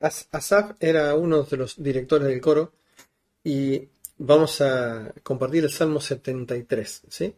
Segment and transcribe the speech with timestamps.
[0.00, 2.72] Asaf era uno de los directores del coro
[3.42, 7.34] y vamos a compartir el Salmo 73, ¿sí?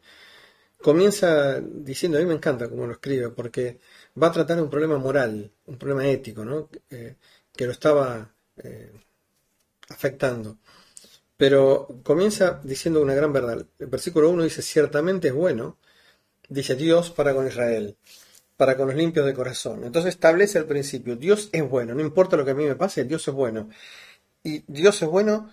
[0.82, 3.80] Comienza diciendo, a mí me encanta cómo lo escribe, porque
[4.20, 6.68] va a tratar un problema moral, un problema ético, ¿no?
[6.90, 7.16] Eh,
[7.54, 8.92] que lo estaba eh,
[9.90, 10.58] afectando.
[11.36, 13.66] Pero comienza diciendo una gran verdad.
[13.78, 15.78] El versículo 1 dice, ciertamente es bueno,
[16.48, 17.96] dice Dios para con Israel,
[18.60, 19.84] para con los limpios de corazón.
[19.84, 23.04] Entonces establece el principio, Dios es bueno, no importa lo que a mí me pase,
[23.04, 23.70] Dios es bueno.
[24.44, 25.50] Y Dios es bueno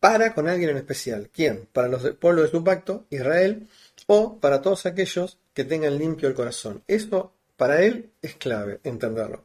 [0.00, 1.28] para con alguien en especial.
[1.30, 1.68] ¿Quién?
[1.70, 3.68] Para los pueblos de su pacto, Israel,
[4.06, 6.82] o para todos aquellos que tengan limpio el corazón.
[6.88, 9.44] Eso para él es clave entenderlo.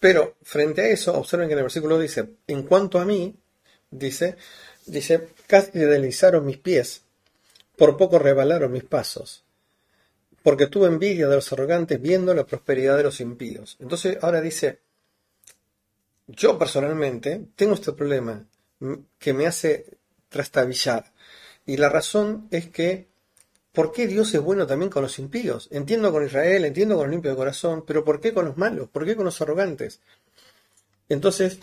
[0.00, 3.36] Pero frente a eso, observen que en el versículo dice, en cuanto a mí,
[3.88, 4.36] dice,
[4.84, 7.02] dice, casi deslizaron mis pies,
[7.76, 9.44] por poco rebalaron mis pasos,
[10.42, 13.76] porque tuve envidia de los arrogantes viendo la prosperidad de los impíos.
[13.80, 14.80] Entonces ahora dice,
[16.26, 18.46] yo personalmente tengo este problema
[19.18, 19.98] que me hace
[20.28, 21.12] trastabillar.
[21.66, 23.08] Y la razón es que,
[23.72, 25.68] ¿por qué Dios es bueno también con los impíos?
[25.70, 28.88] Entiendo con Israel, entiendo con los limpios de corazón, pero ¿por qué con los malos?
[28.88, 30.00] ¿Por qué con los arrogantes?
[31.08, 31.60] Entonces,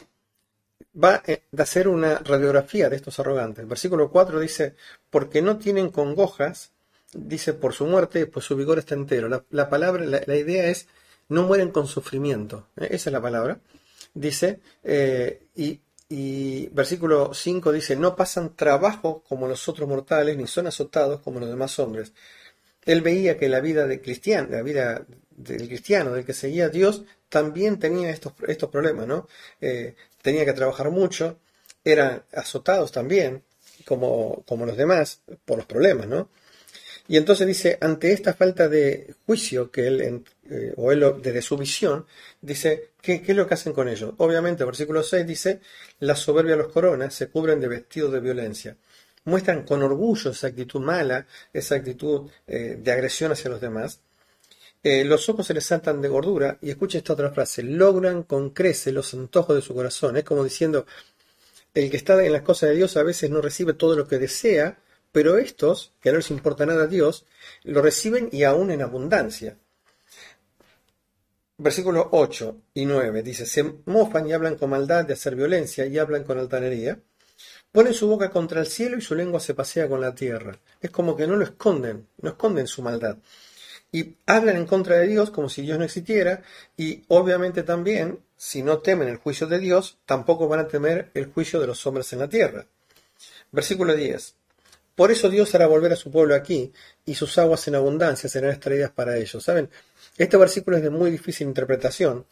[0.94, 3.68] va a hacer una radiografía de estos arrogantes.
[3.68, 4.76] versículo 4 dice,
[5.10, 6.72] porque no tienen congojas,
[7.14, 9.44] dice, por su muerte, pues su vigor está entero.
[9.50, 10.88] La, palabra, la, idea es,
[11.30, 12.68] no mueren con sufrimiento.
[12.78, 12.90] ¿eh?
[12.92, 13.60] Esa es la palabra.
[14.14, 20.48] Dice, eh, y y versículo 5 dice, no pasan trabajo como los otros mortales, ni
[20.48, 22.14] son azotados como los demás hombres.
[22.86, 26.70] Él veía que la vida de cristiano, la vida del cristiano, del que seguía a
[26.70, 29.28] Dios, también tenía estos, estos problemas, ¿no?
[29.60, 31.40] Eh, tenía que trabajar mucho,
[31.84, 33.44] eran azotados también,
[33.86, 36.30] como, como los demás, por los problemas, ¿no?
[37.08, 41.58] Y entonces dice, ante esta falta de juicio que él, eh, o él desde su
[41.58, 42.06] visión,
[42.42, 44.14] dice, ¿qué, es lo que hacen con ellos?
[44.18, 45.62] Obviamente, versículo 6 dice,
[46.00, 48.76] la soberbia los coronas se cubren de vestidos de violencia.
[49.24, 54.02] Muestran con orgullo esa actitud mala, esa actitud eh, de agresión hacia los demás.
[54.84, 58.52] Eh, los ojos se les saltan de gordura, y escucha esta otra frase, logran con
[58.52, 60.18] crece los antojos de su corazón.
[60.18, 60.86] Es como diciendo,
[61.74, 64.18] el que está en las cosas de Dios a veces no recibe todo lo que
[64.18, 64.80] desea,
[65.12, 67.26] pero estos, que no les importa nada a Dios,
[67.64, 69.58] lo reciben y aún en abundancia.
[71.60, 75.98] Versículos 8 y 9 dice, se mofan y hablan con maldad de hacer violencia y
[75.98, 77.00] hablan con altanería.
[77.72, 80.60] Ponen su boca contra el cielo y su lengua se pasea con la tierra.
[80.80, 83.18] Es como que no lo esconden, no esconden su maldad.
[83.92, 86.44] Y hablan en contra de Dios como si Dios no existiera
[86.76, 91.26] y obviamente también, si no temen el juicio de Dios, tampoco van a temer el
[91.26, 92.68] juicio de los hombres en la tierra.
[93.52, 94.36] Versículo 10.
[94.98, 96.74] Por eso Dios hará volver a su pueblo aquí,
[97.06, 99.44] y sus aguas en abundancia serán extraídas para ellos.
[99.44, 99.70] ¿Saben?
[100.18, 102.26] Este versículo es de muy difícil interpretación,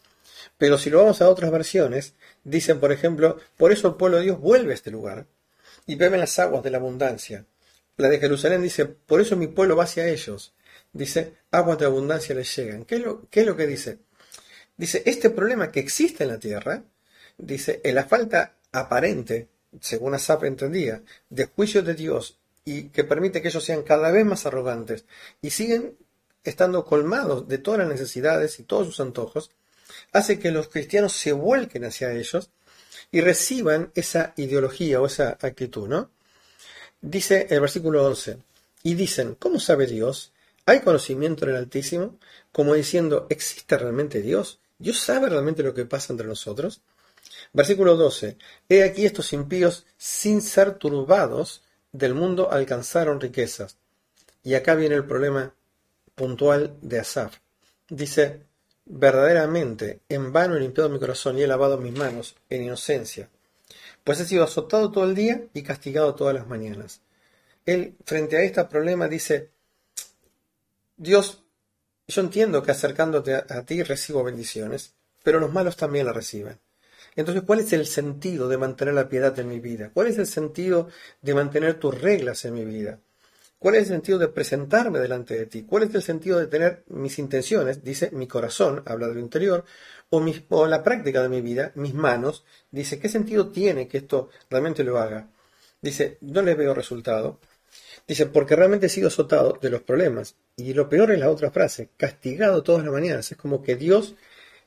[0.58, 4.24] pero si lo vamos a otras versiones, dicen, por ejemplo, por eso el pueblo de
[4.24, 5.28] Dios vuelve a este lugar
[5.86, 7.46] y beben las aguas de la abundancia.
[7.98, 10.52] La de Jerusalén dice, por eso mi pueblo va hacia ellos.
[10.92, 12.84] Dice, aguas de abundancia les llegan.
[12.84, 14.00] ¿Qué es lo, qué lo que dice?
[14.76, 16.82] Dice, este problema que existe en la tierra,
[17.38, 19.46] dice, en la falta aparente,
[19.80, 21.00] según Asap entendía,
[21.30, 25.06] de juicio de Dios y que permite que ellos sean cada vez más arrogantes
[25.40, 25.96] y siguen
[26.44, 29.50] estando colmados de todas las necesidades y todos sus antojos,
[30.12, 32.50] hace que los cristianos se vuelquen hacia ellos
[33.10, 36.10] y reciban esa ideología o esa actitud, ¿no?
[37.00, 38.38] Dice el versículo 11,
[38.82, 40.32] y dicen, ¿cómo sabe Dios?
[40.64, 42.18] ¿Hay conocimiento en el Altísimo?
[42.50, 44.58] Como diciendo, ¿existe realmente Dios?
[44.78, 46.80] ¿Dios sabe realmente lo que pasa entre nosotros?
[47.52, 48.36] Versículo 12,
[48.68, 51.62] he aquí estos impíos sin ser turbados
[51.96, 53.76] del mundo alcanzaron riquezas.
[54.42, 55.54] Y acá viene el problema
[56.14, 57.38] puntual de Asaf.
[57.88, 58.42] Dice,
[58.84, 63.28] verdaderamente, en vano he limpiado mi corazón y he lavado mis manos en inocencia,
[64.04, 67.00] pues he sido azotado todo el día y castigado todas las mañanas.
[67.64, 69.50] Él, frente a este problema, dice,
[70.96, 71.42] Dios,
[72.06, 76.58] yo entiendo que acercándote a, a ti recibo bendiciones, pero los malos también la reciben.
[77.16, 79.90] Entonces, ¿cuál es el sentido de mantener la piedad en mi vida?
[79.92, 80.88] ¿Cuál es el sentido
[81.22, 83.00] de mantener tus reglas en mi vida?
[83.58, 85.62] ¿Cuál es el sentido de presentarme delante de ti?
[85.62, 87.82] ¿Cuál es el sentido de tener mis intenciones?
[87.82, 89.64] Dice mi corazón, habla de lo interior,
[90.10, 92.44] o, la práctica de mi vida, mis manos.
[92.70, 95.30] Dice, ¿qué sentido tiene que esto realmente lo haga?
[95.80, 97.40] Dice, no le veo resultado.
[98.06, 100.36] Dice, porque realmente he sido azotado de los problemas.
[100.56, 103.32] Y lo peor es la otra frase, castigado todas las mañanas.
[103.32, 104.14] Es como que Dios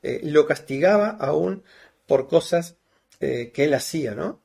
[0.02, 1.64] eh, lo castigaba aún
[2.10, 2.76] por cosas
[3.22, 4.42] eh, que él hacía, ¿no?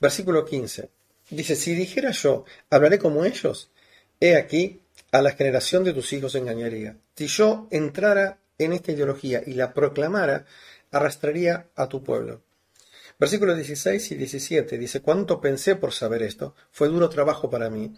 [0.00, 0.90] Versículo 15.
[1.30, 3.70] Dice, si dijera yo, hablaré como ellos,
[4.18, 4.80] he aquí,
[5.12, 6.96] a la generación de tus hijos engañaría.
[7.14, 10.46] Si yo entrara en esta ideología y la proclamara,
[10.90, 12.42] arrastraría a tu pueblo.
[13.18, 17.92] Versículos 16 y 17 dice, cuánto pensé por saber esto, fue duro trabajo para mí,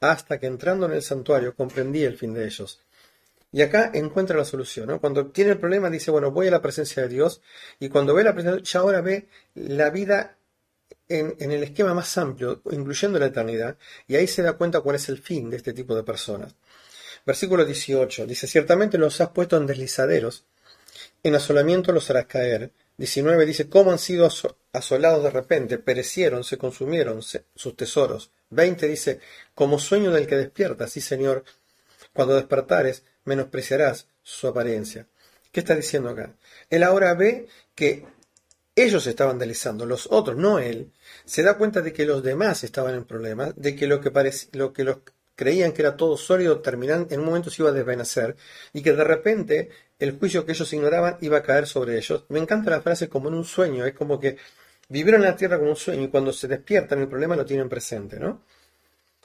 [0.00, 2.80] hasta que entrando en el santuario comprendí el fin de ellos.
[3.52, 4.98] Y acá encuentra la solución.
[4.98, 7.42] Cuando tiene el problema dice, bueno, voy a la presencia de Dios,
[7.78, 10.36] y cuando ve la presencia, ya ahora ve la vida
[11.08, 13.76] en, en, el esquema más amplio, incluyendo la eternidad,
[14.06, 16.54] y ahí se da cuenta cuál es el fin de este tipo de personas.
[17.26, 20.44] Versículo 18 dice, ciertamente los has puesto en deslizaderos,
[21.22, 22.72] en asolamiento los harás caer.
[22.96, 24.28] 19 dice, ¿cómo han sido
[24.72, 25.78] asolados de repente?
[25.78, 28.30] Perecieron, se consumieron sus tesoros.
[28.50, 29.20] 20 dice,
[29.54, 31.44] como sueño del que despierta, sí Señor,
[32.12, 35.06] cuando despertares, menospreciarás su apariencia.
[35.52, 36.36] ¿Qué está diciendo acá?
[36.68, 38.06] Él ahora ve que
[38.76, 40.92] ellos estaban deslizando, los otros, no él,
[41.24, 44.12] se da cuenta de que los demás estaban en problemas, de que lo que,
[44.72, 44.96] que
[45.34, 48.36] creían que era todo sólido, terminan, en un momento se iba a desvanecer,
[48.72, 52.24] y que de repente el juicio que ellos ignoraban iba a caer sobre ellos.
[52.28, 54.36] Me encanta la frase como en un sueño, es como que
[54.88, 58.18] vivieron la tierra como un sueño y cuando se despiertan el problema lo tienen presente,
[58.18, 58.42] ¿no?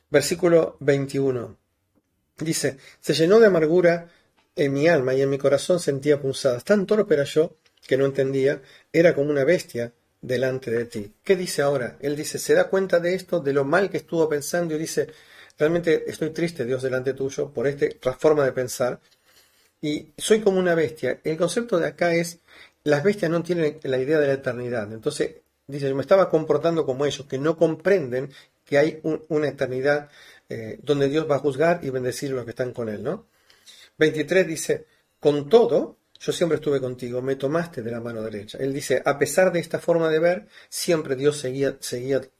[0.09, 1.57] Versículo 21.
[2.37, 4.09] Dice, se llenó de amargura
[4.55, 6.63] en mi alma y en mi corazón sentía punzadas.
[6.63, 8.61] Tan torpe era yo que no entendía,
[8.91, 11.13] era como una bestia delante de ti.
[11.23, 11.97] ¿Qué dice ahora?
[12.01, 15.07] Él dice, se da cuenta de esto, de lo mal que estuvo pensando y dice,
[15.57, 18.99] realmente estoy triste, Dios, delante tuyo, por esta forma de pensar.
[19.81, 21.19] Y soy como una bestia.
[21.23, 22.39] El concepto de acá es,
[22.83, 24.91] las bestias no tienen la idea de la eternidad.
[24.91, 25.35] Entonces,
[25.67, 28.31] dice, yo me estaba comportando como ellos, que no comprenden
[28.65, 30.09] que hay una eternidad
[30.49, 33.27] eh, donde Dios va a juzgar y bendecir a los que están con Él, ¿no?
[33.97, 34.85] 23 dice,
[35.19, 38.57] con todo, yo siempre estuve contigo, me tomaste de la mano derecha.
[38.59, 41.77] Él dice, a pesar de esta forma de ver, siempre Dios seguía,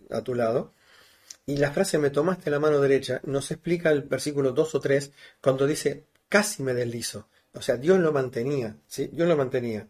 [0.09, 0.73] a tu lado.
[1.45, 5.11] Y la frase me tomaste la mano derecha nos explica el versículo 2 o 3
[5.41, 7.27] cuando dice, casi me deslizo.
[7.53, 9.09] O sea, Dios lo mantenía, ¿sí?
[9.13, 9.87] Dios lo mantenía.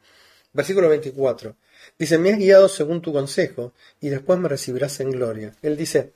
[0.54, 1.56] Versículo 24.
[1.98, 5.56] Dice, me has guiado según tu consejo y después me recibirás en gloria.
[5.62, 6.14] Él dice,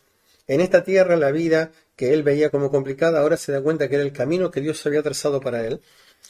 [0.50, 3.96] en esta tierra la vida que él veía como complicada ahora se da cuenta que
[3.96, 5.80] era el camino que Dios había trazado para él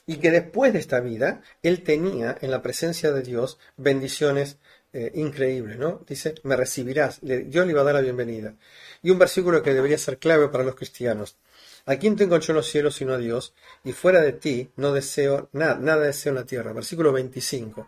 [0.05, 4.57] y que después de esta vida él tenía en la presencia de Dios bendiciones
[4.91, 6.03] eh, increíbles, ¿no?
[6.07, 8.55] Dice, me recibirás, Dios le iba a dar la bienvenida.
[9.01, 11.37] Y un versículo que debería ser clave para los cristianos.
[11.85, 13.53] ¿A quién tengo yo en los cielos sino a Dios?
[13.83, 16.73] Y fuera de ti no deseo nada, nada deseo en la tierra.
[16.73, 17.87] Versículo 25.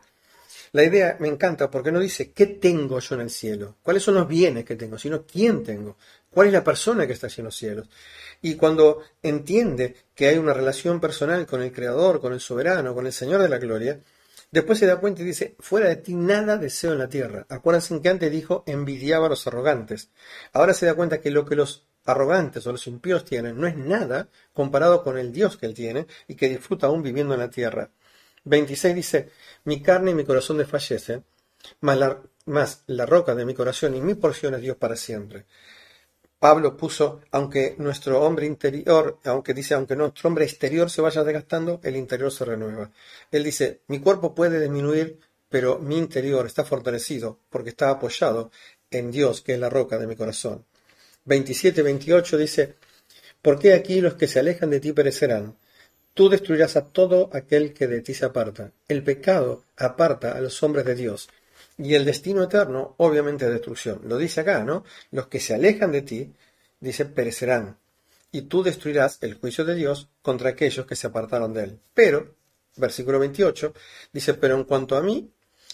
[0.74, 4.16] La idea me encanta porque no dice qué tengo yo en el cielo, cuáles son
[4.16, 5.98] los bienes que tengo, sino quién tengo,
[6.30, 7.90] cuál es la persona que está allí en los cielos.
[8.42, 13.06] Y cuando entiende que hay una relación personal con el Creador, con el Soberano, con
[13.06, 14.00] el Señor de la Gloria,
[14.50, 17.46] después se da cuenta y dice, fuera de ti nada deseo en la tierra.
[17.50, 20.10] Acuérdense que antes dijo, envidiaba a los arrogantes.
[20.54, 23.76] Ahora se da cuenta que lo que los arrogantes o los impíos tienen no es
[23.76, 27.50] nada comparado con el Dios que él tiene y que disfruta aún viviendo en la
[27.50, 27.92] tierra.
[28.44, 29.30] 26 dice,
[29.66, 31.24] mi carne y mi corazón desfallecen,
[31.82, 35.46] mas la, más la roca de mi corazón y mi porción es Dios para siempre.
[36.40, 41.80] Pablo puso, aunque nuestro hombre interior, aunque dice, aunque nuestro hombre exterior se vaya desgastando,
[41.84, 42.90] el interior se renueva.
[43.30, 48.50] Él dice, mi cuerpo puede disminuir, pero mi interior está fortalecido porque está apoyado
[48.90, 50.66] en Dios, que es la roca de mi corazón.
[51.28, 52.76] 27-28 dice,
[53.44, 55.56] ¿por qué aquí los que se alejan de ti perecerán?
[56.14, 58.72] Tú destruirás a todo aquel que de ti se aparta.
[58.88, 61.30] El pecado aparta a los hombres de Dios.
[61.78, 64.02] Y el destino eterno, obviamente, es destrucción.
[64.06, 64.84] Lo dice acá, ¿no?
[65.12, 66.34] Los que se alejan de ti,
[66.80, 67.78] dice, perecerán.
[68.32, 71.80] Y tú destruirás el juicio de Dios contra aquellos que se apartaron de él.
[71.94, 72.36] Pero,
[72.76, 73.74] versículo 28,
[74.12, 75.32] dice, pero en cuanto a mí,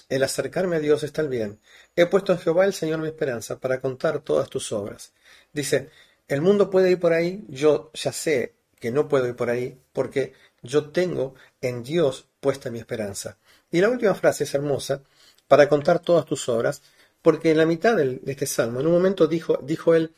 [0.10, 1.60] el acercarme a Dios está el bien.
[1.96, 5.13] He puesto en Jehová el Señor mi esperanza para contar todas tus obras.
[5.51, 5.89] Dice,
[6.27, 9.77] el mundo puede ir por ahí, yo ya sé que no puedo ir por ahí
[9.93, 13.38] porque yo tengo en Dios puesta mi esperanza.
[13.72, 15.01] Y la última frase es hermosa,
[15.48, 16.81] para contar todas tus obras,
[17.22, 20.13] porque en la mitad de este salmo, en un momento dijo, dijo él,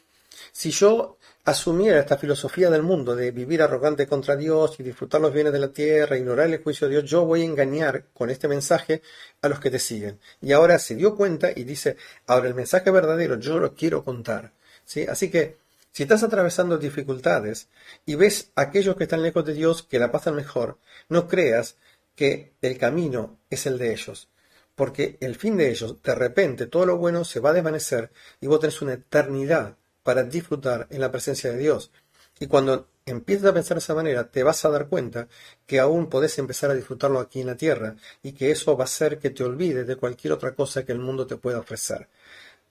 [0.52, 5.34] si yo asumiera esta filosofía del mundo de vivir arrogante contra Dios y disfrutar los
[5.34, 8.48] bienes de la tierra, ignorar el juicio de Dios, yo voy a engañar con este
[8.48, 9.02] mensaje
[9.42, 10.20] a los que te siguen.
[10.42, 11.98] Y ahora se dio cuenta y dice,
[12.28, 14.52] ahora el mensaje verdadero yo lo quiero contar.
[14.86, 15.06] ¿Sí?
[15.08, 15.58] Así que
[15.92, 17.70] si estás atravesando dificultades
[18.06, 20.80] y ves a aquellos que están lejos de Dios que la pasan mejor,
[21.10, 21.78] no creas
[22.16, 24.30] que el camino es el de ellos,
[24.76, 28.48] porque el fin de ellos, de repente, todo lo bueno se va a desvanecer y
[28.48, 31.92] vos tenés una eternidad para disfrutar en la presencia de Dios.
[32.40, 35.28] Y cuando empiezas a pensar de esa manera, te vas a dar cuenta
[35.66, 38.86] que aún podés empezar a disfrutarlo aquí en la tierra y que eso va a
[38.86, 42.08] hacer que te olvides de cualquier otra cosa que el mundo te pueda ofrecer.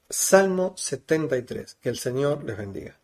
[0.09, 1.77] Salmo 73.
[1.81, 2.99] Que el Señor les bendiga.